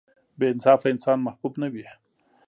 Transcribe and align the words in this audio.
•بې 0.37 0.47
انصافه 0.53 0.87
انسان 0.93 1.17
محبوب 1.25 1.53
نه 1.61 1.67
وي. 1.73 1.85